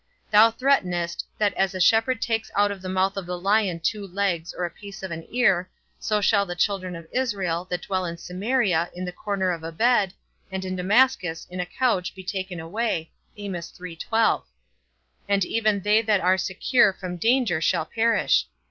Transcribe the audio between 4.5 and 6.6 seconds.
or a piece of an ear, so shall the